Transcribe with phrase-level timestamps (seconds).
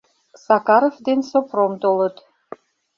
[0.45, 2.15] Сакаров ден Сопром толыт.